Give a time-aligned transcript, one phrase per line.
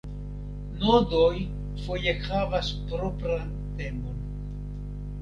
[0.83, 1.35] Nodoj
[1.83, 3.55] foje havas propran
[3.85, 4.29] temon.